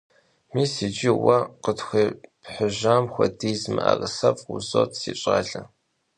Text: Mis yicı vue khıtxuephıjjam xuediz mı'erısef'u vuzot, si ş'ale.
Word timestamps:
Mis 0.53 0.71
yicı 0.81 1.11
vue 1.21 1.37
khıtxuephıjjam 1.63 3.03
xuediz 3.13 3.61
mı'erısef'u 3.73 4.45
vuzot, 4.49 4.91
si 4.99 5.11
ş'ale. 5.21 5.61